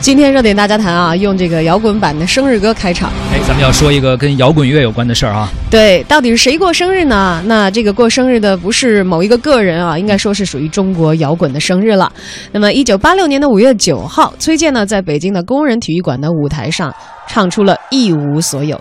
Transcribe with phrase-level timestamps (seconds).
[0.00, 3.10] 今天热点大家谈啊，用这个摇滚版的生日歌开场。
[3.30, 5.52] 哎，咱们要说一个跟摇滚乐有关的事儿啊。
[5.70, 7.42] 对，到底是谁过生日呢？
[7.44, 12.10] 那这个过生日的不是某一个个人啊，应该说是属于中国摇滚的生日了。
[12.50, 16.90] 那么，一九八六年的五月九号，崔健呢在北京的工人体育馆的舞台上
[17.28, 18.76] 唱出了《一无所有》。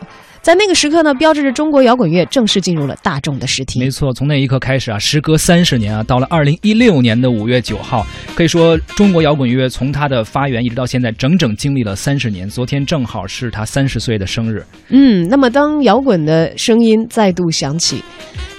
[0.50, 3.80] 在那个时刻呢，标志着中国摇滚乐正式进入了大众的视听。
[3.80, 8.04] 没错，从那一刻开始啊，时隔三十年啊，到了二零一六年的五月九号，
[8.34, 12.50] 可以说中国摇滚乐从它的发源一直到现在，整整经历了三十年。
[12.50, 14.66] 昨天正好是他三十岁的生日。
[14.88, 18.04] 嗯，那么当摇滚的声音再度响起。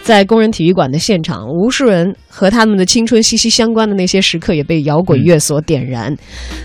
[0.04, 6.16] 在工人体育馆的现场，无数人和他们的青春息息相关的那些时刻也被摇滚乐所点燃。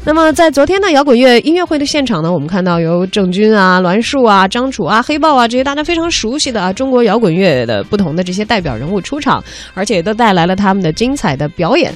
[0.05, 11.91] 那么，在昨天的摇滚乐音乐会的现场呢，我们看到由郑钧啊、栾树啊、张楚啊、黑豹啊这些大家非常熟悉的啊中国摇滚乐的不同的这些代表人物出场，而且都带来了他们的精彩的表演。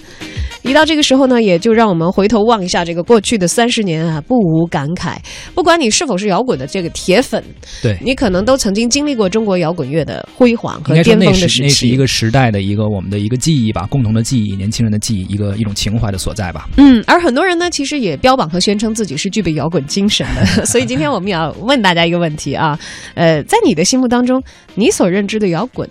[0.64, 5.16] 一到这个时候呢，也就让我们回头望一下这个过去的三十年啊，不无感慨。
[5.56, 7.42] 不管你是否是摇滚的这个铁粉，
[7.82, 11.62] 对你可能都曾经经历过中国摇滚乐的辉煌和巅峰的时期。
[11.62, 16.68] 那是一个时代的一个我们的一个记忆吧，共同的记忆，年轻人的记忆，一个一种情怀的所在吧。
[16.78, 20.66] 嗯，而很多人呢，其实也标榜和宣称自己是具备摇滚精神的。
[20.66, 22.80] 所以今天我们要问大家一个问题啊，
[23.16, 24.42] 呃，在你的心目当中，
[24.76, 25.88] 你所认知的摇滚？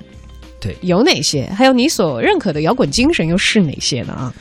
[0.60, 1.46] 对，有哪些？
[1.54, 4.12] 还有你所认可的摇滚精神又是哪些呢？
[4.12, 4.34] 啊，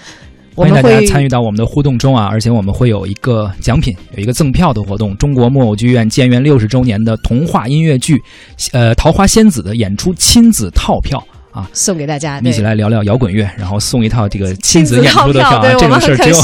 [0.56, 2.26] 欢迎大家参与到我们的互动中啊！
[2.26, 5.16] 而且我们会有一个奖品，有一个赠票的活动。
[5.18, 8.20] 中国木偶剧院建院六十周年的童话音乐剧，
[8.72, 11.24] 呃，《桃花仙子》的演出亲子套票。
[11.58, 16.36] 啊，送给大家，一起来聊聊摇滚乐，然后送一套这个亲子演出的票，这种事儿只有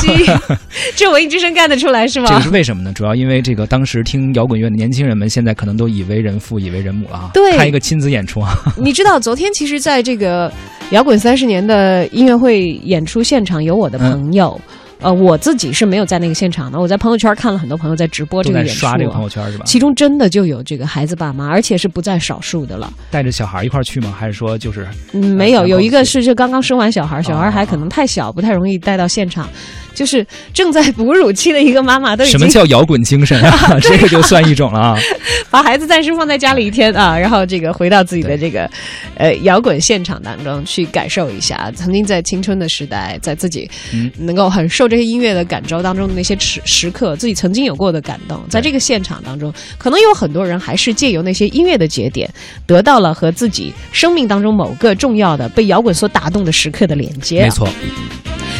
[0.95, 2.27] 只有文艺之声干得出来是吗？
[2.27, 2.91] 这个是为什么呢？
[2.93, 7.29] 主要因为这个当时听摇滚乐的年轻人们，现在可能都已为人父，已为人母了啊。
[7.31, 8.51] 对，开一个亲子演出啊。
[8.75, 10.51] 你知道， 昨天其实在这个
[10.89, 14.59] 摇滚三十年的音乐会演出现场，有我的朋友。
[15.03, 19.65] 呃，我自己是没有在那个现场的，我在朋友圈看了很多朋友在直播这个演出，刷这个朋友圈是吧？
[19.65, 22.91] 其中真的就有这个孩子爸妈，而且是不在少数的了。
[23.11, 24.15] 带着小孩一块去吗？
[24.17, 24.87] 还是说就是？
[25.11, 29.49] 嗯，没有，有一个是就刚刚生完小孩，小孩还可能太小，不太容易带到现场。
[29.93, 33.79] 就是正在哺乳期的一个妈妈都已经什么叫摇滚精神 啊？
[33.81, 34.97] 这个就算一种了啊！
[35.49, 38.69] 把孩子暂时放在家里一天啊，然后这个回到自己的这个
[39.15, 43.69] 呃摇滚现场当中去感受一下，曾经在青春的时代，在自己
[44.17, 52.27] 能够很受这些音乐的感召当中的那些时时刻，自己曾经有过的感动，在这个现场当中，可能有很多人还是借由那些音乐的节点，
[52.65, 57.43] 得到了和自己生命当中某个重要的被摇滚所打动的时刻的连接。
[57.43, 57.69] 没错。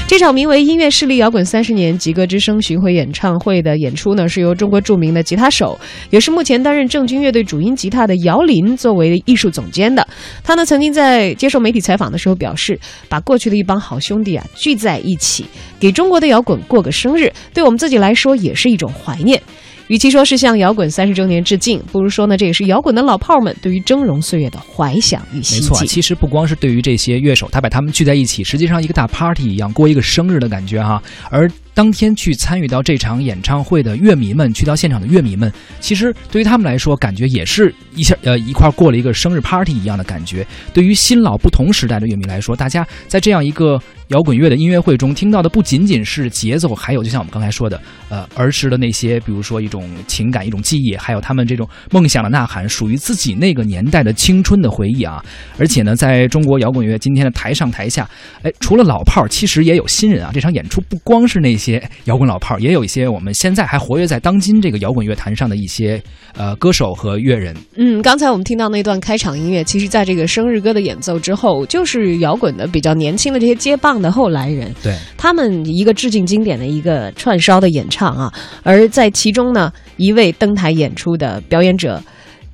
[0.06, 5.80] 这场名为“音乐势力摇滚三十年吉歌之声”巡回演唱会的演出呢，是由中国著名的吉他手，
[6.12, 10.08] 也是目前担任郑钧乐队主音吉他的姚林作为艺术总监的。
[10.44, 15.46] 他呢，曾经在接受媒体采访的时候表示，把过去的一帮好兄弟啊聚在一起，
[15.80, 19.42] 给中国的摇滚过个生日，对我们自己来说也是一种怀念。
[19.88, 25.62] 与其说是向摇滚三十周年致敬，不如说呢，这也是摇滚的老炮们对于峥嵘岁月的怀想与希冀。
[25.62, 31.02] 没错，其实不光是对于这些乐手，他把他们聚在一起，实际上一个大 party 一样，过一个生日的感觉哈。
[31.30, 40.46] 而当天去参与到这场演唱会的乐迷们，去到现场的乐迷们，其实对于他们来说，感觉也是一下呃一块过了一个生日 party 一样的感觉。
[40.74, 55.24] 对于新老不同时代的乐迷来说，大家在这样一个摇滚乐的音乐会中听到的，不仅仅是节奏，还有就像我们刚才说的，呃儿时的那些，比如说一种情感、一种记忆，还有他们这种梦想的呐喊，属于自己那个年代的青春的回忆啊。
[55.58, 58.10] 而且呢，在中国摇滚乐今天的台上台下，
[58.42, 60.32] 哎，除了老炮儿，其实也有新人啊。
[60.34, 61.82] 这场演出不光是那些。
[62.06, 66.02] 摇滚老炮儿，也有一些我们现在还活跃在当今这个摇滚乐坛上的一些
[66.36, 67.56] 呃歌手和乐人。
[67.78, 78.34] 嗯，刚才我们听到那段开场音乐，其实在这个生日歌的演奏之后，就是摇滚的比较年轻的这些接棒的后来人，对他们一个致敬经典的一个串烧的演唱啊。
[78.64, 82.02] 而在其中呢，一位登台演出的表演者，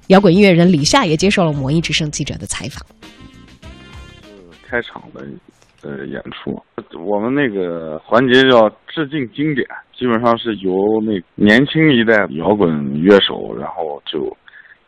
[0.07, 2.85] 摇滚音乐人李夏也接受了《魔音之声》记者的采访。
[4.67, 5.25] 开场的。
[5.81, 6.61] 呃，演出，
[7.07, 9.65] 我们那个环节叫致敬经典，
[9.97, 14.35] 基本上是由那年轻一代摇滚乐手，然后就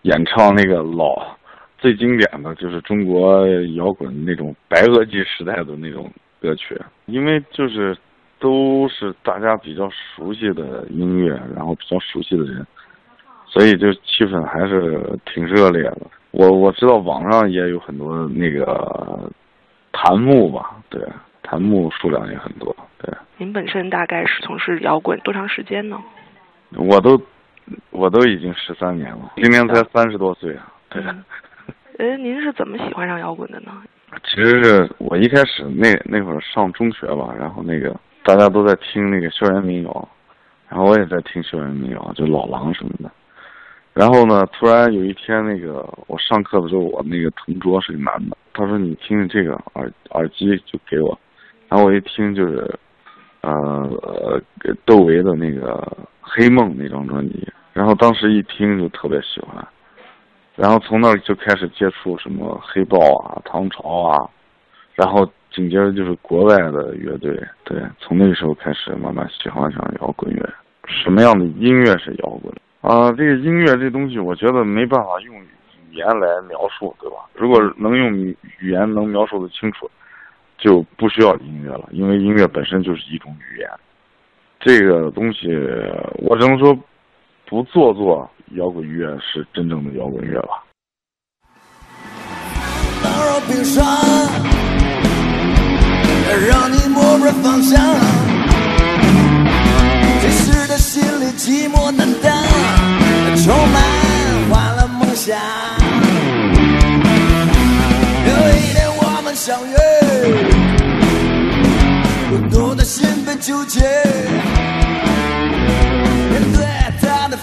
[0.01, 1.38] 演唱那个老
[1.80, 7.95] 最经典的就是中国摇滚那种白垩纪时代的那种歌曲，因为就是
[8.39, 12.65] 都是大家比较熟悉的音乐，然后比较熟悉的人，
[13.45, 15.97] 所以就气氛还是挺热烈的。
[16.31, 19.31] 我我知道网上也有很多那个。
[19.93, 21.05] 弹幕吧，对，
[21.43, 23.13] 弹幕数量也很多，对。
[23.38, 26.01] 您本身大概是从事摇滚多长时间呢？
[26.77, 27.21] 我都，
[27.89, 31.03] 我都已经十三年了，今年才三十多岁啊，对。
[31.99, 33.83] 哎， 您是怎么喜欢上摇滚的呢？
[34.24, 40.10] 其实是我一开始那那会儿上中学吧，然后那个大家都在听那个校园民谣，
[40.69, 43.10] 然后我也在听校园民谣，就老狼什么的。
[43.94, 51.18] 然后呢，突然有一天，那个我上课的时候，我那个同桌是个男的，他说：“你听听这个耳耳机，就给我。”
[51.68, 52.74] 然后我一听就是，
[53.42, 53.52] 呃
[54.02, 54.42] 呃，
[54.86, 55.74] 窦唯的那个
[56.22, 57.46] 《黑梦》那张专辑。
[57.74, 59.66] 然后当时一听就特别喜欢，
[60.62, 64.30] 然后从那儿就开始接触什么黑豹啊、唐朝啊，
[64.94, 67.36] 然后紧接着就是国外的乐队。
[67.63, 70.48] 对，从那个时候开始慢慢喜欢上摇滚乐。
[70.86, 72.54] 什么样的音乐是摇滚？
[72.81, 75.48] 啊，这个音乐这东西，我觉得没办法用语
[75.94, 77.18] 言来描述，对吧？
[77.34, 78.38] 如果能用语
[78.69, 79.90] 言能描述的清楚，
[80.60, 83.68] 就不需要音乐了，因为音乐本身就是一种语言。
[84.60, 85.48] 这个东西，
[86.19, 86.78] 我只能说，
[87.51, 90.63] 不做作摇滚乐是真正的摇滚乐吧。
[96.48, 97.77] 让你摸不着方向。
[100.71, 102.31] 的心里寂寞难当，
[103.44, 103.81] 充满
[104.50, 105.38] 欢乐梦想。
[108.25, 109.75] 有一天我们相遇，
[112.30, 113.81] 孤独的心被纠结。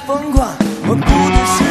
[0.08, 0.48] 疯狂，
[0.86, 1.67] 我不知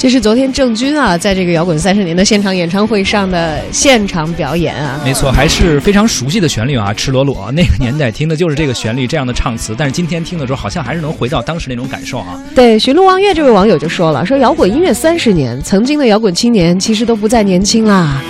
[0.00, 12.42] 这是昨天郑钧啊，在这个摇滚三十年的现场演唱会上的现场表演啊，没错，还是非常熟悉的旋律啊，赤裸裸，那个年代听的就是这个旋律，这样的唱词，但是今天听的时候，好像还是能回到当时那种感受啊。
[12.54, 18.22] 对，寻路望月这位网友就说了，说摇滚音乐三十年，曾经的摇滚青年其实都不再年轻啦。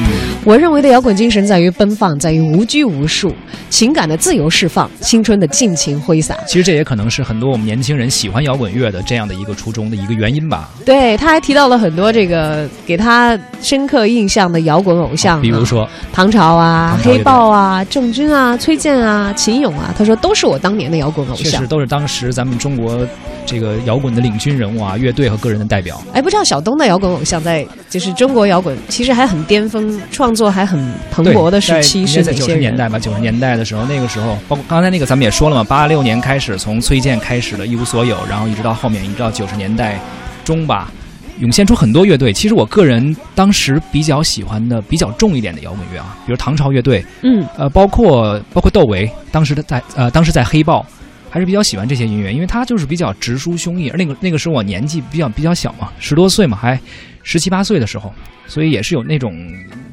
[0.43, 3.33] 我认为的摇滚精神在于奔放，在于无拘无束，
[3.69, 6.35] 情感的自由释放，青春的尽情挥洒。
[6.49, 10.69] 其实这也可能是很多我们年轻人喜欢摇滚乐的这样的一个初衷的一个原因吧。
[10.85, 11.60] 对，他还提到。
[11.61, 23.07] 到了很多这个给他深刻印象的摇滚偶像，比如说唐朝啊、黑豹啊、郑钧啊、崔健啊、秦勇啊，他说都是我当年的摇滚偶像，确实都是当时咱们中国
[23.45, 26.03] 这个摇滚的领军人物啊，乐队和个人的代表。
[26.15, 32.99] 哎，不知道小东的摇滚偶像在就是中国摇滚其实还很巅峰，创作还很蓬勃的时期是在九十年代吧？
[32.99, 40.01] 九十年代的时候，那个时候包括刚才那个咱们也说了嘛，八六年开始从崔健开始的一无所有，然后一直到后面一直到九十年代
[40.43, 40.91] 中吧。
[41.41, 50.87] 涌现出很多乐队，其实我个人当时比较喜欢的比较重一点的摇滚乐啊，比如唐朝乐队，嗯，呃，包括包括窦唯，当时的在呃，当时在黑豹，
[51.31, 56.79] 还是比较喜欢这些音乐，因为他就是比较直抒胸臆，而那个那个时候我年纪比较比较小嘛，十多岁嘛，还
[57.23, 58.13] 十七八岁的时候，
[58.47, 59.35] 所以也是有那种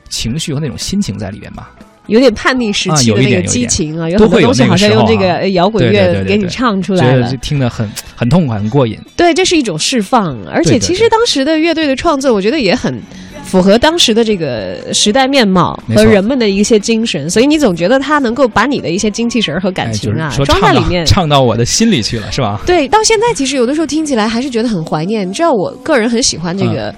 [0.09, 1.71] 情绪和那种心情在里边吧。
[2.07, 8.97] 有点叛逆时期的那个激情啊，有很多东西好像用这个摇滚乐给你唱出来了，听得很很痛快，很过瘾。
[9.15, 13.01] 对，这是一种释放，而且其实当时的乐队的创作，我觉得也很
[13.43, 22.61] 符合当时的这个时代面貌和人们的一些精神，所以你总觉得他能够把你的一些精气神和感情啊装在里面，唱到我的心里去了，是吧？
[22.65, 25.27] 对，到现在其实有的时候听起来还是觉得很怀念。
[25.27, 26.93] 你知道，我个人很喜欢这个。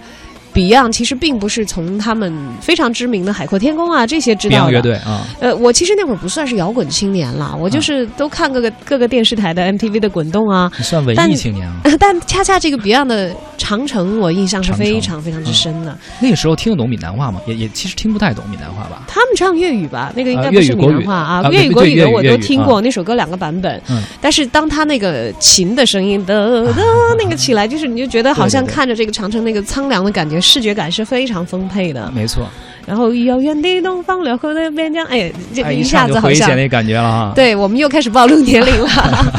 [0.54, 5.26] Beyond 其实并不是从他们非常知名的海阔天空啊这些知道的乐队啊。
[5.40, 10.72] 呃，我其实那会儿不算是摇滚青年了，我就是都看各个各个电视台的 MTV 的滚动啊。
[10.78, 11.82] 你算文艺青年啊？
[12.00, 15.98] 但恰恰这个 Beyond 的长城，我印象是非常非常之深的。
[16.20, 17.40] 那个时候听得懂闽南话吗？
[17.46, 19.04] 也也其实听不太懂闽南话吧？
[19.08, 20.12] 他们唱粤语吧？
[20.16, 21.50] 那个应该不是闽南话啊。
[21.52, 23.82] 粤语国语的我都听过，那首歌两个版本。
[23.90, 24.02] 嗯。
[24.20, 26.74] 但是当他那个琴的声音的的
[27.18, 31.30] 那个起来，就是你就觉得好像看着这个长城那个苍凉的感觉，视觉感是非。
[31.30, 32.50] 常丰沛的，没错。
[32.88, 37.34] 然后遥远的东方，辽阔的边疆，哎，这一下子好像那感觉了哈。
[37.36, 38.90] 对我们又开始暴露年龄了。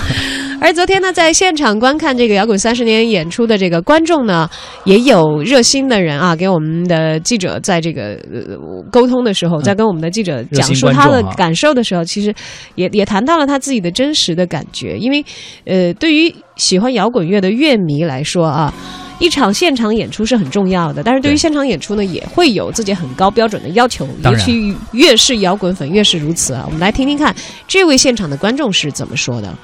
[0.63, 4.49] 而昨天呢，在现场观看这个摇滚三十年演出的这个观众呢，
[4.85, 8.57] 也有热心的人啊，给我们的记者在这个呃
[8.93, 12.33] 沟通的时候，在跟我们的记者讲述他的感受的时候，其实
[12.77, 15.25] 也也谈到了他自己的真实的感觉，因为
[15.65, 18.73] 呃，对于喜欢摇滚乐的乐迷来说啊。
[19.21, 26.65] 一场现场演出是很重要的，但是对于现场演出呢，也会有自己很高标准的要求，尤其越是摇滚粉越是如此啊。
[26.67, 27.33] 我们来听听看
[27.69, 29.55] 这位现场的观众是怎么说的。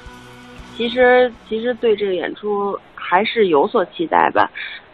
[0.77, 4.47] 其实，其实对这个演出还是有所期待吧。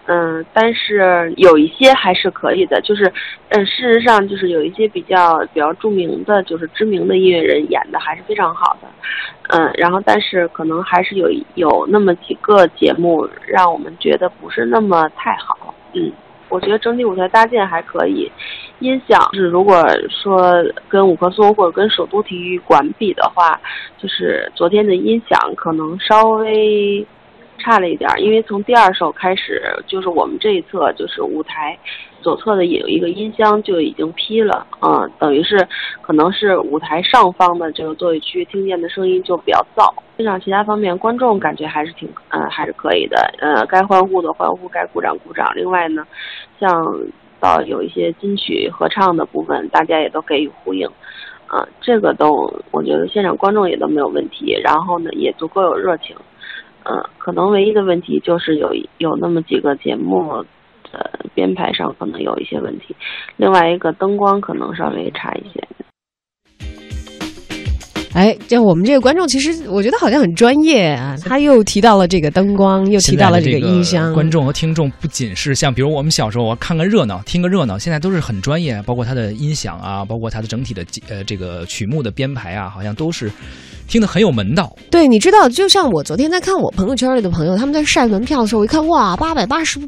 [0.06, 3.10] 嗯，但是有一些还是可以的，就是，
[3.50, 8.88] 嗯，事实上就是有一些比较比较著名的，就是知名的音乐人演的还是非常好的，
[9.50, 16.12] 嗯，然后但是可能还是有有那么几个节目让我们觉得不是那么太好，嗯，
[16.50, 18.30] 我觉得整体舞台搭建还可以，
[18.80, 23.58] 音响是如果说跟五棵松或者跟首都体育馆比的话，
[23.98, 27.08] 就是昨天的音响可能稍微。
[27.58, 31.78] 差了一点，因为从第二首开始，就是我们这一侧就是舞台
[32.22, 35.58] 左侧的有一个音箱就已经劈了，嗯，等于是
[36.02, 39.94] 可能是舞台上方的这个座位区听见的声音就比较噪。
[40.18, 45.52] 现场其他方面，观众感觉还是挺，嗯，还是可以的，呃，该欢呼的欢呼，该鼓掌鼓掌。
[45.56, 46.06] 另外呢，
[46.60, 46.70] 像
[47.40, 50.88] 到有一些金曲合唱的部分，大家也都给予呼应，
[51.48, 56.16] 啊，这个都我觉得现场观众也都没有问题，然后呢也足够有热情。
[56.86, 60.44] 嗯，可能唯一的问题就是有有那么几个节目
[60.92, 62.96] 的编排上可能有一些问题，
[63.38, 65.68] 另外一个灯光可能稍微差一些。
[68.14, 71.16] 哎，这我们这个观众，其实我觉得好像很专业啊。
[71.26, 74.14] 他又提到了这个灯光，又提到了这个音箱。
[74.14, 83.32] 观众和听众不仅是像，比如我们小时候我看个热闹，听个热闹，现在都是很专业，包括他的音响啊，包括他的整体的呃这个曲目的编排啊，好像都是。
[83.88, 84.76] 听得很有门道。
[84.90, 89.80] 对，你知道，就像我昨天在看我朋友圈里的朋友，他们在晒门票的时候，我一看，哇，八百八十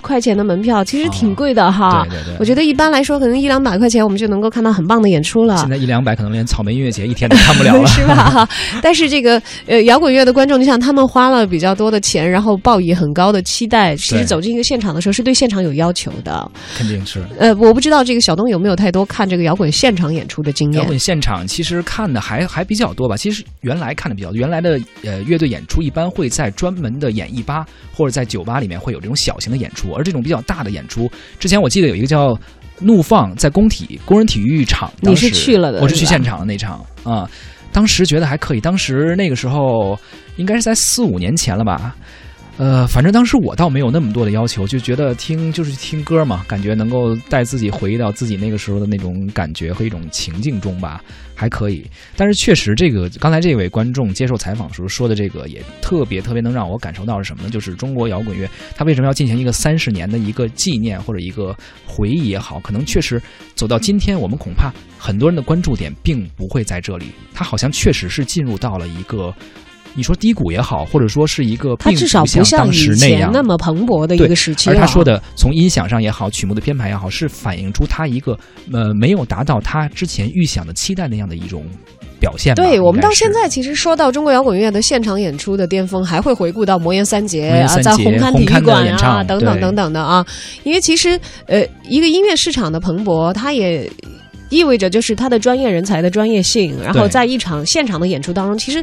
[0.00, 2.06] 块钱的门票，其实挺贵的哈。
[2.08, 2.36] 对对对。
[2.38, 5.56] 我觉得一般来说，可能一两百块钱，我们就能够看到很棒的演出了。
[5.58, 8.48] 现在一两百，可能连草莓音乐节一天都看不了了， 是吧？
[8.82, 16.50] 但是这个呃，摇滚乐的观众，你想，他们花了比较多的钱，然后抱以很高的期待，其实走进一个现场的时候，是对现场有要求的。
[16.76, 17.22] 肯定是。
[17.38, 20.82] 呃，我不知道这个小东有没有太多看这个摇滚现场演出的经验。
[20.82, 23.16] 摇滚现场其实看的还还比较多吧。
[23.16, 24.32] 其实原来看的比较。
[24.32, 32.38] 原来的呃乐队演出一般会在专门的演艺吧或者在酒吧里面会有这种小型的演出，而这种比较大的演出，之前我记得有一个叫
[32.80, 37.30] 怒放在工体工人体育场，你是去了的，我是去现场的那场啊，
[37.72, 39.98] 当时觉得还可以，当时那个时候
[40.36, 41.94] 应该是在四五年前了吧。
[42.56, 51.02] 呃，反正当时我倒没有那么多的要求，就觉得听就是听歌嘛，感觉能够带自己回忆到自己那个时候的那种感觉和一种情境中吧，
[51.34, 51.84] 还可以。
[52.16, 57.50] 但是确实，这个刚才这位观众接受采访时候说的这个，也特别特别能让我感受到是什么呢？
[57.50, 63.20] 就是中国摇滚乐，它为什么要进行一个三十年的一个纪念或者一个回忆也好，可能确实
[63.56, 69.34] 走到今天，我们恐怕很多人的关注点并不会在这里，它好像确实是进入到了一个。
[69.96, 78.36] 你说低谷也好，或者说是一个，它至少不像以前那么蓬勃的一个时期而他说的，从音响上也好，曲目的编排也好，是反映出他一个
[78.72, 81.64] 呃没有达到他之前预想的期待那样的一种
[82.18, 82.56] 表现。
[82.56, 90.26] 对我们到现在其实说到中国摇滚乐的现场演出的巅峰，还会回顾到魔岩三杰啊，在红磡体育馆啊等等等等的啊，
[90.64, 93.88] 因为其实呃一个音乐市场的蓬勃，它也
[94.50, 98.82] 意味着就是他的专业人才的专业性，然后在一场现场的演出当中，其实。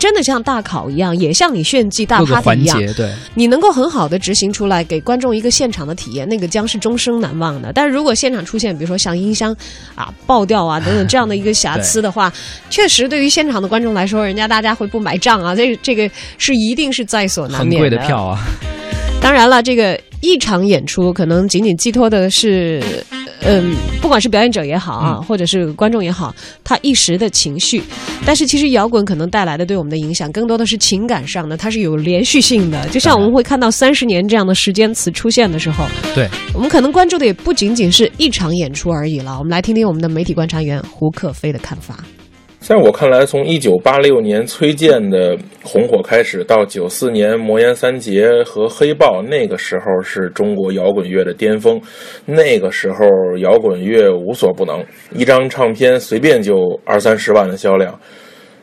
[0.00, 7.70] 真的像大考一样，也像你炫技大 party 一样，对，你能够很好的执行出来，给观众一个现场的体验，那个将是终生难忘的。
[7.70, 9.54] 但是如果现场出现，比如说像音箱
[9.94, 12.32] 啊爆掉啊等等这样的一个瑕疵的话，
[12.70, 17.90] 确实对于现场的观众来说，人家大家会不买账啊，这这个是一定是在所难免的。
[17.90, 18.40] 很贵的票啊！
[19.20, 22.82] 当然了，这个一场演出可能仅仅寄托的是。
[23.42, 27.82] 嗯，不管是表演者也好啊，或者是观众也好，他一时的情绪，
[28.26, 32.86] 但是其实摇滚可能带来的对我们的影响，更多的是情感上的，它是有连续性的。
[32.88, 39.38] 就像我们会看到三十年这样的时间词出现的时候，对我们可能关注的也不仅仅是一场演出而已了。
[39.38, 42.04] 我们来听听我们的媒体观察员胡克飞的看法。
[42.60, 51.80] 在我看来，从一九八六年崔健的红火开始，到九四年魔岩三杰和黑豹，那个时候是中国摇滚乐的巅峰。
[52.26, 52.98] 那个时候，
[53.38, 57.98] 摇滚乐无所不能，一张唱片随便就二三十万的销量。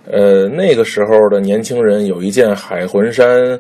[0.06, 3.60] 呃，那个时候的年轻人有一件海魂衫。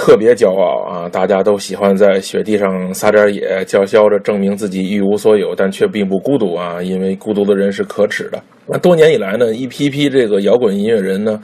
[0.00, 1.08] 特别骄傲啊！
[1.10, 6.82] 大家都喜欢在雪地上撒点野，叫嚣着证明自己一无所有，但却并不孤独啊！
[6.82, 8.42] 因为孤独的人是可耻的。
[8.66, 11.38] 那多年以来呢，一批批这个摇滚音乐人呢，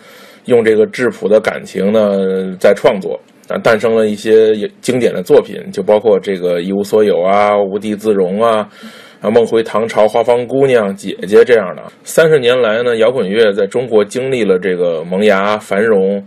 [0.47, 8.67] 用这个质朴的感情呢在创作啊，诞生了一些经典的作品，就包括这个一无所有啊、无地自容啊。
[9.21, 11.83] 啊，梦回唐朝，花房姑娘，姐姐这样的。
[12.05, 16.25] 三十年来呢，摇滚乐在中国经历了这个萌芽、繁荣，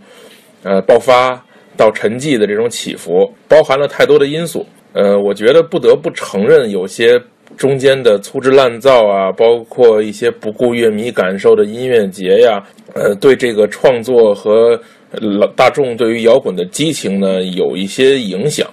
[0.61, 1.43] 呃，爆发
[1.79, 4.65] 到沉寂的这种起伏，包含了太多的因素。
[4.91, 7.17] 呃，我觉得不得不承认，有些
[7.55, 12.61] 中间的粗制滥造啊，包括一些不顾乐迷感受的音乐节呀，
[12.93, 14.77] 呃，对这个创作和
[15.11, 18.67] 老大众对于摇滚的激情呢，有一些影响。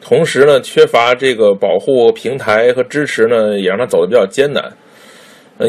[0.00, 4.62] 同时呢，缺乏这个保护平台和支持呢，也让他走得比较艰难。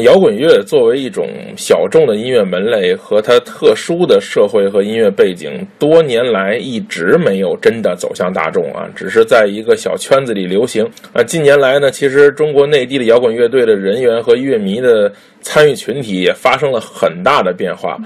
[0.02, 1.26] 摇滚乐作为一种
[1.56, 10.84] 小众的音乐门类，和它特殊的社会和音乐背景，多年来一直没有真的走向大众啊，只是在一个小圈子里流行。
[11.14, 17.96] 啊，近年来呢，其实中国内地的摇滚乐队的人员和乐迷的参与群体也发生了很大的变化。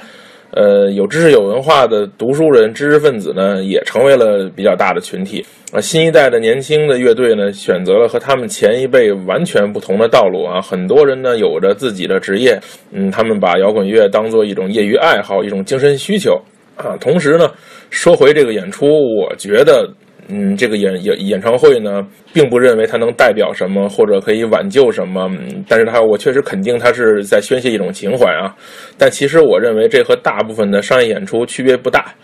[0.52, 5.80] 呃，有知识有文化的读书人、知识分子呢，也成为了比较大的群体啊。
[5.80, 10.60] 新一代的年轻的乐队呢，选择了和他们前一辈完全不同的道路啊。
[10.60, 16.38] 很多人呢，有着自己的职业，嗯，他们把摇滚乐当做一种业余爱好，一种精神需求
[16.76, 16.96] 啊。
[17.00, 17.50] 同时呢，
[17.88, 19.88] 说回这个演出，我觉得。
[20.28, 25.30] 嗯，这个演演演唱会呢，并不认为它能代表什么，或者可以挽救什么。
[25.68, 28.54] 但是它，我确实肯定它是在宣泄一种情怀啊。
[28.96, 32.14] 但其实我认为这和大部分的商业演出区别不大，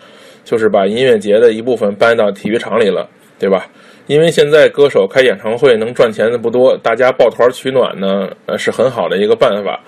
[0.45, 3.67] 就是把音乐节的一部分搬到体育场里了，对吧？
[4.07, 9.79] 因为现在歌手开演唱会能赚钱的不多，大家抱团取暖呢，呃，是很好的一个办法。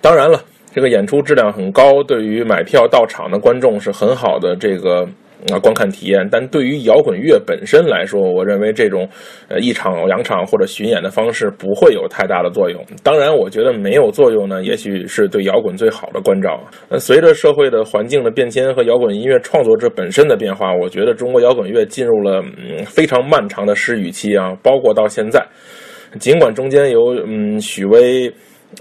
[0.00, 0.40] 当然了，
[0.72, 5.06] 这个演出质量很高，对于买票到场的观众是很好的这个。
[5.52, 9.08] 啊，观看体验，但对于摇滚乐本身来说，我认为这种
[9.48, 12.84] 呃一场两场或者巡演的方式不会有太大的作用。
[13.02, 16.60] 当然，我觉得没有作用呢，也许是对摇滚最好的关照。
[16.88, 25.40] 那随着社会的环境的变迁和摇滚音乐创作者本身的变化，我觉得中国摇滚乐进入了嗯非常漫长的失语期啊，包括到现在，
[26.18, 28.32] 尽管中间有嗯许巍。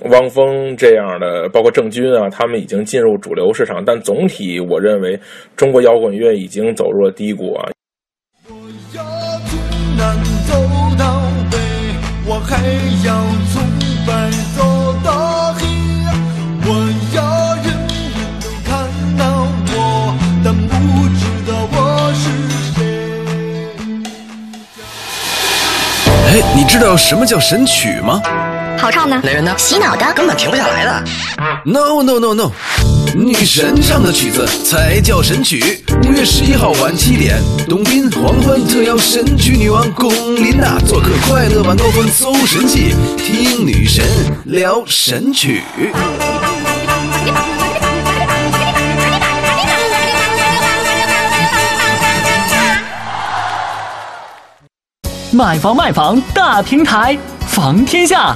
[0.09, 5.17] 汪峰这样的，包括郑钧啊，他们已经进入主流市场，但总体我认为
[5.55, 7.71] 中国摇滚乐已经走入了低谷啊。
[8.49, 8.53] 我
[8.93, 9.03] 要
[9.47, 9.57] 从
[9.97, 10.15] 南
[10.47, 10.53] 走
[10.97, 11.57] 到北，
[12.27, 12.57] 我还
[13.07, 13.23] 要
[13.53, 13.63] 从
[14.05, 14.61] 白走
[15.03, 15.65] 到黑，
[16.67, 16.69] 我
[17.15, 18.69] 要人人都看
[19.17, 19.23] 到
[19.71, 19.77] 我，
[20.43, 20.73] 但不
[21.15, 21.77] 知道我
[22.13, 22.23] 是
[22.73, 22.77] 谁。
[26.27, 28.21] 哎，你知道什么叫神曲吗？
[28.77, 31.03] 好唱呢，雷人呢，洗脑的，根本停不下来的。
[31.63, 32.51] No No No No，
[33.15, 35.83] 女神唱的曲子才叫神曲。
[36.03, 44.05] 五月十一号晚七点，董斌黄昏特邀神曲女王龚琳娜做客快乐晚高峰，搜神器，听女神
[44.45, 45.63] 聊神曲。
[55.31, 58.35] 买房卖房大平台，房天下。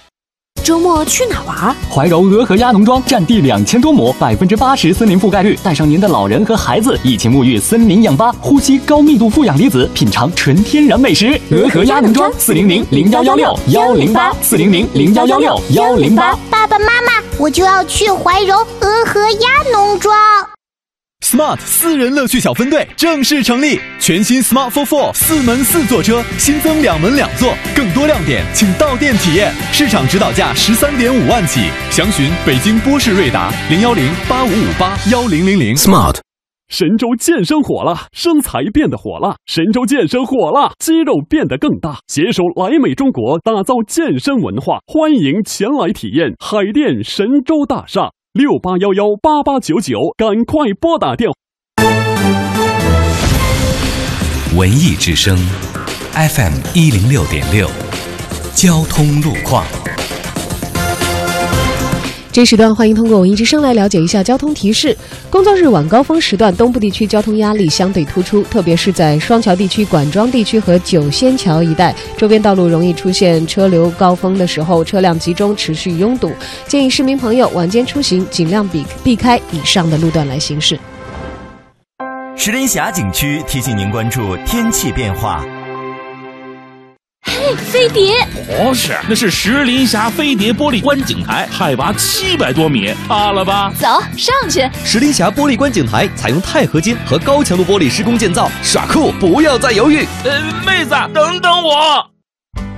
[0.61, 1.75] 周末去哪玩？
[1.89, 11.39] 怀柔鹅和鸭农庄占地两千多亩，百分之八十森林覆盖率，带上您的老人和孩子，一起沐浴森林氧吧，呼吸高密度负氧离子，品尝纯天然美食。
[11.51, 16.37] 鹅和鸭农庄四零零零幺幺六幺零八四零零零幺幺六幺零八。
[16.49, 20.15] 爸爸妈妈，我就要去怀柔鹅和鸭农庄。
[21.21, 29.53] Smart 私人乐趣小分队正式成立，全新 Smart for Four 四门四座车新增两门两座，更多亮点请到店体验。
[29.71, 35.75] 市场指导价十三点五万起，详询北京波士瑞达零幺零八五五八幺零零零。
[35.75, 36.17] Smart
[36.67, 41.99] 神州健身火了，身材变得火了，神州健身火了，肌肉变得更大。
[42.07, 48.09] 携手莱美中国，打造健身文化，欢迎前来体验海淀神州大厦。
[48.33, 51.35] 六八幺幺八八九九，赶快拨打电话。
[54.55, 55.37] 文艺之声
[56.13, 57.69] ，FM 一零六点六，
[58.55, 59.65] 交通路况。
[62.41, 64.97] 这时段欢迎通过文艺之声来了解一下交通提示。
[65.29, 76.31] 工作日晚高峰时段，东部地区交通压力相对突出，特别是在双桥地区、管庄地区和九仙桥一带，周边道路容易出现车流高峰的时候，车辆集中，持续拥堵。
[76.65, 80.79] 建议市民朋友晚间出行尽量避避开以上的路段来行驶。
[82.35, 85.45] 石林峡景区提醒您关注天气变化。
[87.71, 88.27] 飞碟。
[88.47, 93.71] 不是，那是石林峡飞碟玻璃观景台，海拔七百多米，怕了吧？
[93.79, 94.69] 走上去。
[94.83, 100.05] 石林峡玻璃观景台采用钛合金和高强度玻璃施工建造，耍酷不要再犹豫。
[100.23, 102.05] 呃，妹子，等等我。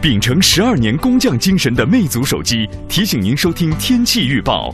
[0.02, 4.74] 秉承十二年工匠精神的魅族手机提醒您收听天气预报。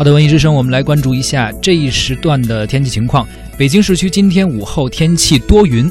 [0.00, 3.28] 好的，文艺之声，我们来关注一下这一时段的天气情况。
[3.58, 5.90] 北京市区今天午后天气多云，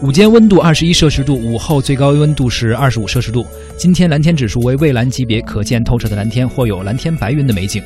[0.00, 3.46] 午间温度二十一摄氏度，午后最高温度是二十五摄氏度。
[3.76, 7.82] 今天蓝天指数为蔚蓝级别，可见透彻的蓝天或有蓝天白云的美景。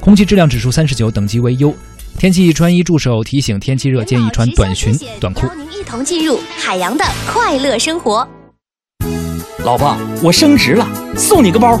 [0.00, 1.74] 空气质量指数三十九，等级为优。
[2.18, 5.46] 天气穿衣助手提醒：天气热，建议穿短裙、 短裤。
[5.56, 8.28] 您一同进入海洋的快乐生活。
[9.64, 10.86] 老婆，我升职了，
[11.16, 11.80] 送你个包。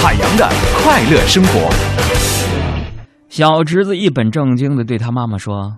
[0.00, 0.48] 海洋的
[0.82, 1.68] 快乐生活。
[3.28, 5.76] 小侄子一本正经的对他妈妈说：“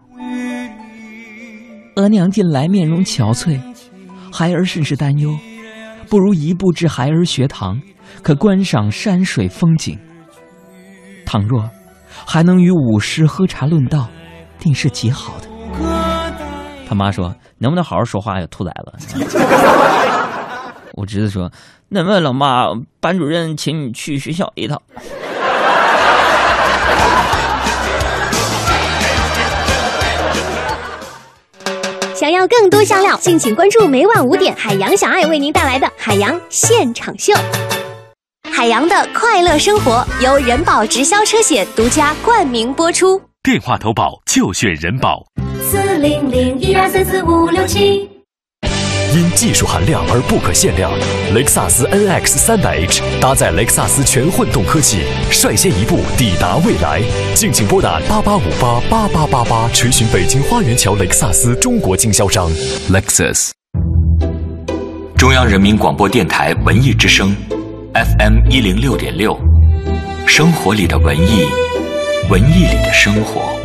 [1.97, 3.59] 额娘近来面容憔悴，
[4.33, 5.35] 孩儿甚是担忧，
[6.09, 7.81] 不如移步至孩儿学堂，
[8.23, 9.99] 可观赏山水风景。
[11.25, 11.69] 倘若
[12.27, 14.07] 还能与武师喝茶论道，
[14.59, 15.49] 定是极好的。”
[16.87, 19.19] 他妈说：“能不能好好说话呀，兔崽子！”
[21.01, 21.51] 我侄子说
[21.89, 22.67] ：“那么老妈，
[23.01, 24.83] 班主任请你去学校一趟。”
[32.15, 37.33] 想要更多香料，敬请关注每晚五点海洋小爱为您带来的海洋现场秀。
[38.53, 43.19] 海洋的快乐生活由人保直销车险独家冠名播出。
[43.43, 45.25] 电话投保就选人保。
[45.63, 48.20] 四零零一二三四五六七。
[49.13, 50.93] 因技术含量而不可限量，
[51.35, 54.99] 雷克萨斯 NX 三百 H 搭载雷克萨斯全混动科技，
[55.31, 57.03] 率先一步抵达未来。
[57.35, 62.51] 敬请拨打八八五八八八八八，垂询北京花园桥雷克萨斯中国经销商。
[62.91, 63.51] Lexus。
[65.17, 67.37] 中央人民广播电台文艺之声
[67.95, 69.37] ，FM 一零六点六，
[70.27, 71.47] 生活里的文艺，
[72.31, 73.60] 文艺里的生活。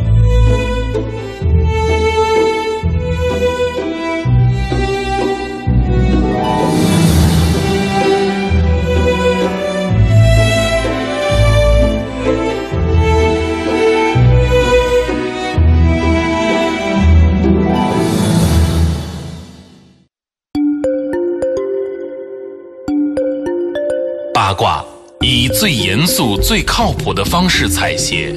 [25.58, 28.30] 最严肃、最靠谱的方式采写，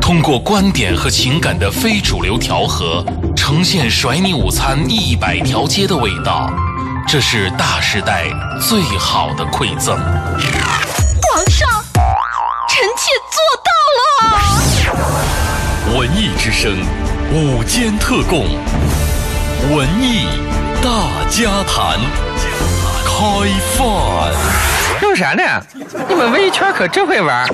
[0.00, 3.04] 通过观点和情感的非主流调和，
[3.36, 6.50] 呈现甩你午餐一百条街的味道。
[7.06, 8.24] 这是大时代
[8.60, 9.96] 最好的馈赠。
[9.96, 11.68] 皇上，
[12.68, 13.70] 臣妾做到
[15.94, 15.96] 了。
[15.96, 16.76] 文艺之声，
[17.32, 18.46] 午间特供，
[19.76, 20.26] 文艺
[20.82, 22.00] 大家谈，
[23.04, 24.77] 开饭。
[25.00, 25.42] 弄啥呢？
[26.08, 27.46] 你们文艺圈可真会玩。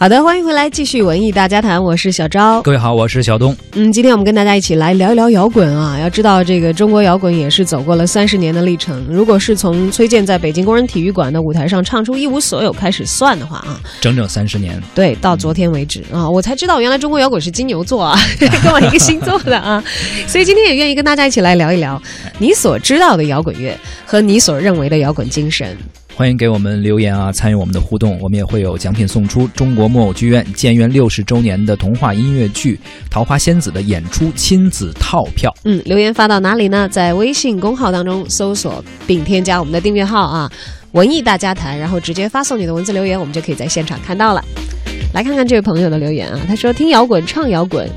[0.00, 2.62] 好的，欢迎回来，继续文艺大家谈，我是小昭。
[2.62, 3.54] 各位好，我是小东。
[3.72, 5.98] 嗯，今天我们跟大家一起来聊一聊摇滚啊。
[5.98, 9.04] 要知道，这个中国摇滚也是走过了三十年的历程。
[9.10, 14.80] 如果是从崔健在北京工人体育馆的舞台上唱出一无所有开始算的话啊，整整三十年。
[14.94, 19.82] 对，到昨天为止啊，我才知道原来中国摇滚是金牛座啊， 跟我一个星座的啊。
[20.28, 22.00] 所以今天也愿意跟大家一起来聊一聊
[22.38, 25.76] 你所知道的摇滚乐和你所认为的摇滚精神。
[26.18, 29.46] 欢迎给我们留言啊，参与我们的互动，我们也会有奖品送出。
[29.54, 32.74] 中国木偶剧院建院六十周年的童话音乐剧
[33.08, 35.54] 《桃花仙子》的演出亲子套票。
[35.62, 36.88] 嗯，留言发到哪里呢？
[36.88, 40.50] 在微信公号当中搜索并添加我们的订阅号啊，
[40.90, 44.44] 文艺大家谈，然后直接发送你的文字留言，我们就可以在现场看到了。
[45.14, 47.88] 来看看这位朋友的留言啊，他说听摇滚唱摇滚。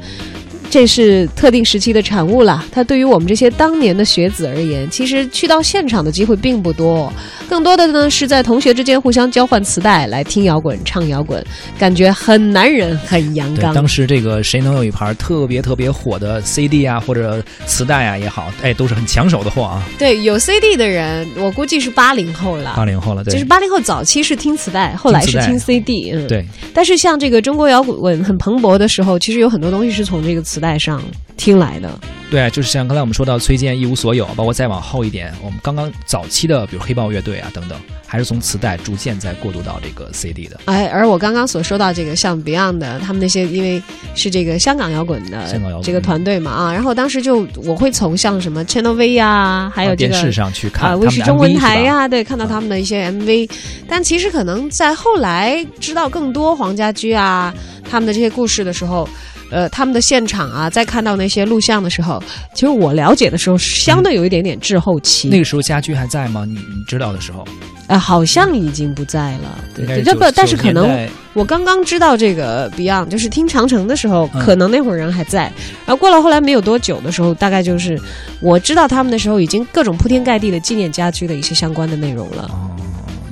[0.71, 2.63] 这是特定时期的产物了。
[2.71, 7.11] 它对于我们这些当年的学子而言，其实去到现场的机会并不多，
[7.49, 11.45] 更多的呢是在同学之间互相交换磁带来听摇滚、唱摇滚，
[11.77, 13.73] 感觉很男人、很阳对，刚。
[13.73, 19.83] 当时这个谁能有一盘特别特别火的 CD 啊，或者磁带啊也好，哎，都是很抢手的货啊。
[19.99, 22.75] 对有 CD 的人，我估计是八零后了。
[22.77, 26.45] 八零后了，对，就是八零后早期是听磁带，后来是听 CD，嗯，对。
[26.73, 31.01] 但是像这个中国摇滚很蓬勃的时候，其实有很多东西是从这个磁带上
[31.35, 31.89] 听来的。
[32.29, 40.57] 对，就是像刚才我们说到崔健一无所有，包括再往后一点，我们刚刚早期的，比如黑豹乐队啊等等，还是从磁带逐渐在过渡到这个 CD 的。
[40.63, 43.83] 哎，而我刚刚所说到这个像 Beyond 的，他们那些因为
[44.15, 45.45] 是这个香港摇滚的
[45.83, 53.49] 这个团队嘛啊，然后当时就我会从像什么 Channel V 呀、还有这个、啊电视上去看啊，卫视中文台呀、对，看到他们的一些 MV，
[53.89, 57.53] 但其实可能在后来知道更多黄家驹啊
[57.89, 59.05] 他们的这些故事的时候。
[59.51, 62.21] 呃，他们的现场啊，在看到那些录像的时候，
[62.53, 65.27] 其实我了解的时候，相对有一点点滞后期。
[65.29, 66.45] 那个时候家驹还在吗？
[66.47, 67.45] 你你知道的时候，
[67.87, 69.59] 呃，好像已经不在了。
[70.03, 75.51] 这不，但是可能我刚刚知道这个 Beyond，就是听长城的时候，嗯可能那会儿人还在。
[75.85, 77.99] 然后过了后来没有多久的时候，大概就是
[78.39, 82.49] 我知道他们的时候，已经各种铺天盖地的纪念家居的一些相关的内容了。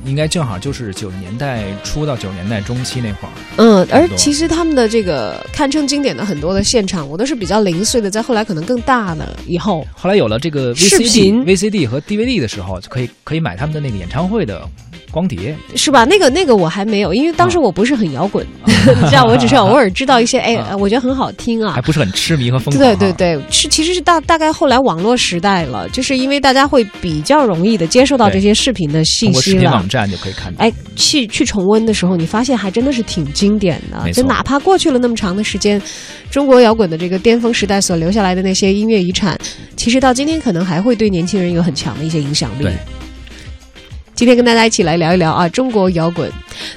[0.10, 3.32] 应该正好就是九十年代初到九十年代中期那会儿。
[3.58, 9.86] 嗯，而其实他们的这个堪称经典的很多的现场，我都是比较零碎的，在后来可能更大了以后。
[9.94, 14.68] 后来有了这个视 VCD、频 VCD 和 DVD 的时候，就可以可以买他们的那个演唱会的
[15.12, 15.56] 光碟。
[15.76, 16.06] 是吧？
[16.06, 21.82] 那个那个我还没有，因为当时啊我不是很摇滚， 你知道，我只是 偶尔知道一些，哎，呃我觉得很好听啊还。
[21.82, 22.78] 不是很痴迷和疯狂。
[22.78, 29.90] 对对对，是其实是大大概后来网络时代了，就是因为大家会比较容易的接受到这些视频的信息了频网。
[29.90, 30.64] 站就可以看到。
[30.64, 34.12] 哎，去去重温的时候，你发现还真的是挺经典的。
[34.12, 35.82] 就哪怕过去了那么长的时间，
[36.30, 39.36] 中国摇滚的这个巅峰时代所留下来的那些音乐遗产，
[39.76, 42.64] 其实到今天可能还会对年轻人有很强的一些影响力。
[42.64, 42.74] 对。
[44.20, 46.30] 今天跟大家一起来聊一聊啊，中国摇滚。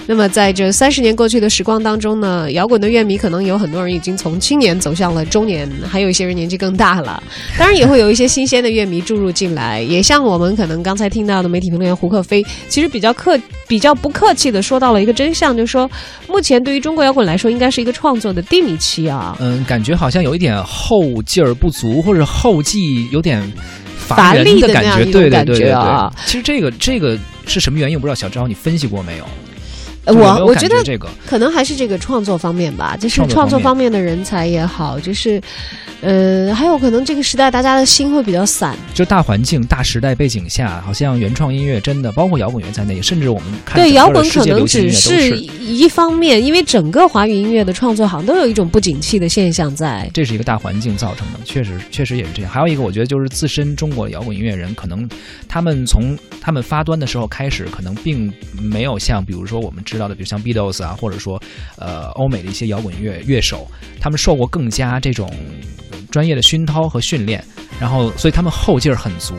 [0.07, 7.21] 那么在这三十年过去的时光当中呢，摇滚的乐迷可能有很多人已经从青年走向了中年，还有一些人年纪更大了。
[7.59, 15.91] 当然也会有一些新鲜的乐迷注入进来， 也像我们可能刚才听到的媒体评论员胡克飞，其实比较客、比较不客气的说到了一个真相，就是说
[16.29, 19.37] 目前对于中国摇滚来说，应该是一个创作的低迷期啊。
[19.41, 23.43] 嗯，感觉好像有一点后劲儿不足，或者后继有点
[24.17, 25.05] 乏力的感觉。
[25.05, 26.13] 对对感觉对对对啊。
[26.27, 27.97] 其实这个这个是什么原因？
[27.97, 29.25] 我不知道小张你分析过没有？
[30.07, 35.41] 我我觉得这个可能还是这个创作方面吧，就是创作方方面的人才也好，就是，
[36.03, 50.11] 呃，还有可能这个时代大家的心会比较散，就大环境、大时代背景下，好像原创音乐真的包括摇滚乐在内，甚至我们看对摇滚可能只是一方面，因为整个华语音乐的创作好像都有一种不景气的现象在。
[50.13, 52.53] 这是一个大环境造成的，确实确实也是这样。
[52.53, 55.09] 还有一个，我觉得就是自身中国摇滚音乐人，可能
[55.49, 61.41] 他们从他们发端的时候开始，可能并没有像比如说我们知道的，比如像 Beatles 啊，或者说
[61.77, 65.31] 呃欧美的一些摇滚乐乐手，他们受过更加这种
[66.11, 67.45] 专业的熏陶和训练，
[67.79, 69.35] 然后所以他们后劲儿很足，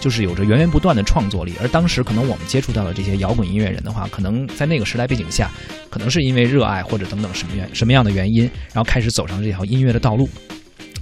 [0.00, 1.52] 就是有着源源不断的创作力。
[1.60, 5.50] 而当时可能我们接触到的这些摇滚音乐人的话，可能在那个时代背景下，
[5.90, 10.26] 可能是因为热爱或者等等什么原什么样的原因，然后开始走上这条音乐的道路。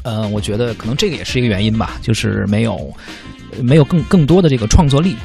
[0.03, 2.93] 呃，我觉得可能这个也是一个原因吧，就是没有
[3.61, 5.17] 没有更更多的这个创作力。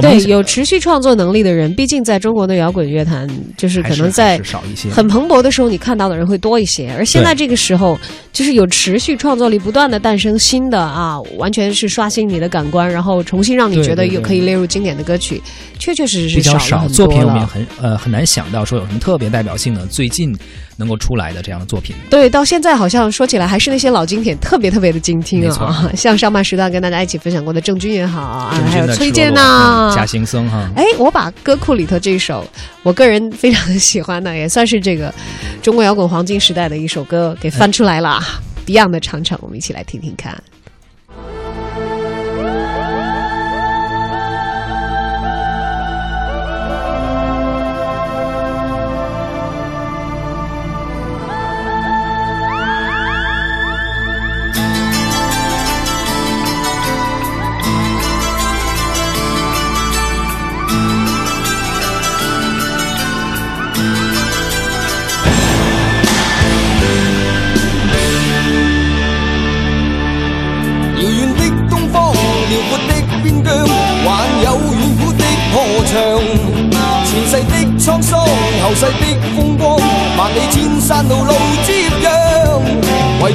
[0.00, 6.92] 对，有持续创作能力的人，毕竟在中国的摇滚乐坛，就是可能在少一些很蓬勃的时候，你看到的人会多一些。
[6.96, 7.98] 而现在这个时候，
[8.32, 15.42] 就是有持续创作力，不断的诞生新的啊，完全是刷新你的感官，然后重新让你觉得又可以列入经典的歌曲，
[15.78, 17.46] 确确实实比较少作品，我们也。
[17.46, 20.36] 很呃很难想到说有什么特别代表性的最近
[20.76, 21.96] 能够出来的这样的作品。
[22.10, 32.46] 对，到现在好像说起来还是那些老经典，特别特别的精听啊， 像上半时段跟大家一起分享过的郑钧也好啊，还有崔健呐、嗯贾行僧哈，哎，我把歌库里头这首，
[32.82, 35.12] 我个人非常的喜欢的，也算是这个
[35.62, 38.20] 中国摇滚黄金时代的一首歌，给翻出来了。
[38.66, 40.36] Beyond 的长城，我们一起来听听看。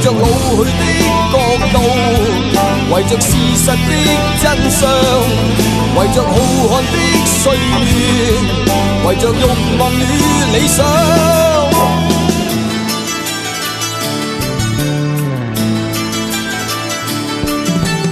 [0.01, 0.25] 着老
[0.65, 0.81] 去的
[1.31, 1.37] 角
[1.71, 1.75] 度，
[2.91, 3.73] 为着事实的
[4.41, 4.89] 真相，
[5.95, 6.29] 为着浩
[6.67, 7.55] 瀚的岁月，
[9.05, 9.33] 为着欲
[9.79, 10.01] 望与
[10.53, 10.83] 理想。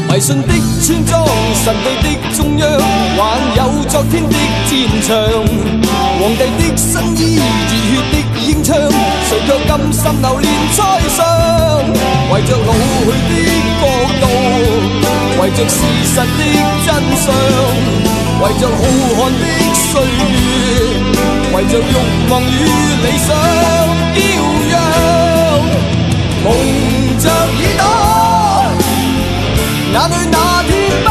[0.09, 1.23] 迷信的村庄，
[1.63, 2.67] 神秘的中央，
[3.15, 3.21] 还
[3.55, 4.33] 有昨天的
[4.65, 4.73] 战
[5.05, 5.07] 场。
[6.19, 8.75] 皇帝的新衣，热血的英枪，
[9.29, 10.77] 谁却甘心流连在
[11.09, 11.17] 上？
[12.33, 12.73] 为着老
[13.05, 13.31] 去的
[13.79, 13.83] 国
[14.19, 14.23] 度，
[15.39, 16.23] 为着事实的
[16.83, 17.27] 真相，
[18.41, 18.81] 为着浩
[19.13, 19.45] 瀚的
[19.75, 20.33] 岁月，
[21.53, 21.93] 为着欲
[22.31, 22.65] 望与
[23.05, 23.29] 理想
[24.15, 24.17] 骄
[24.71, 24.73] 阳，
[29.91, 31.08] 哪里那天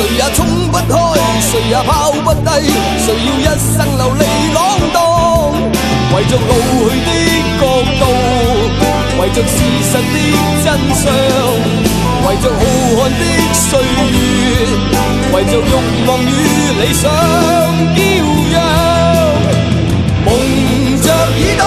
[0.00, 0.82] 谁也冲不开，
[1.42, 2.48] 谁也抛不低，
[3.04, 4.58] 谁要一生流离浪
[4.94, 4.96] 荡？
[6.16, 7.08] 为着老去的
[7.60, 7.62] 角
[8.00, 8.02] 度，
[9.20, 9.52] 为着事
[9.84, 10.16] 实的
[10.64, 11.04] 真相，
[12.24, 12.58] 为着浩
[12.96, 14.16] 瀚的岁月，
[15.34, 15.68] 为着欲
[16.06, 16.26] 望与
[16.80, 17.04] 理想
[17.94, 18.00] 飘
[18.54, 18.56] 扬，
[20.24, 20.26] 蒙
[21.02, 21.62] 着耳朵。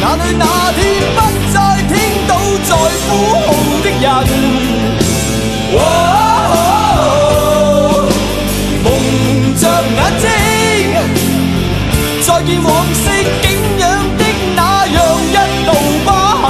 [0.00, 0.42] 哪里那
[0.72, 0.78] 天
[1.14, 1.16] 不
[1.54, 1.92] 再聽
[2.26, 2.30] 到
[2.64, 2.70] 在
[3.06, 3.08] 呼
[3.46, 3.48] 號
[3.84, 4.04] 的人？
[12.26, 13.10] 再见往昔
[13.42, 13.82] 景仰
[14.16, 14.24] 的
[14.56, 14.96] 那样
[15.28, 15.34] 一
[15.66, 15.74] 道
[16.06, 16.08] 疤
[16.40, 16.44] 痕。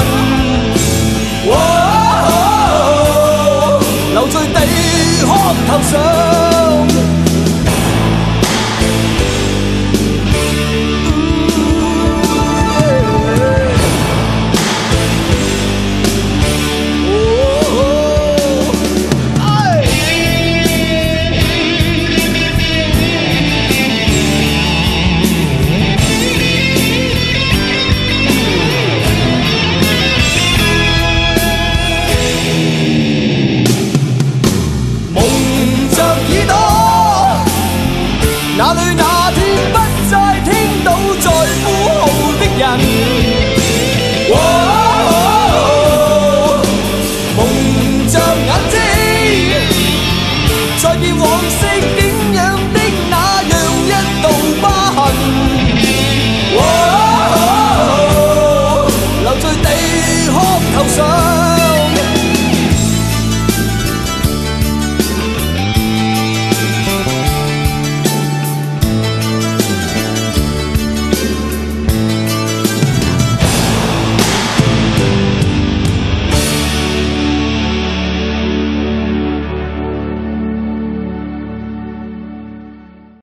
[4.12, 4.60] 留在地
[5.20, 5.26] 壳
[5.66, 6.23] 头上。